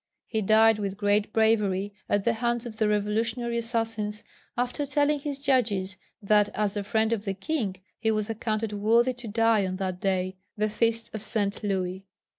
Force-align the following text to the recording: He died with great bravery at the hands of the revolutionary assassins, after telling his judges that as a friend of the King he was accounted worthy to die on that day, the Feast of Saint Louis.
He 0.25 0.41
died 0.41 0.79
with 0.79 0.97
great 0.97 1.31
bravery 1.31 1.93
at 2.09 2.23
the 2.23 2.33
hands 2.33 2.65
of 2.65 2.77
the 2.77 2.87
revolutionary 2.87 3.59
assassins, 3.59 4.23
after 4.57 4.83
telling 4.83 5.19
his 5.19 5.37
judges 5.37 5.95
that 6.23 6.49
as 6.55 6.75
a 6.75 6.83
friend 6.83 7.13
of 7.13 7.23
the 7.23 7.35
King 7.35 7.75
he 7.99 8.09
was 8.09 8.27
accounted 8.27 8.73
worthy 8.73 9.13
to 9.13 9.27
die 9.27 9.63
on 9.63 9.75
that 9.75 9.99
day, 10.01 10.37
the 10.57 10.69
Feast 10.69 11.13
of 11.13 11.21
Saint 11.21 11.63
Louis. 11.63 12.07